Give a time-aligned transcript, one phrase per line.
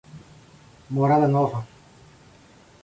[0.95, 1.61] Morada Nova